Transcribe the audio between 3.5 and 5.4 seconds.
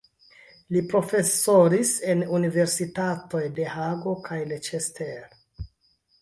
de Hago kaj Leicester.